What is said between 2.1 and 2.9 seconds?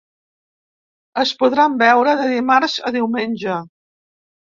de dimarts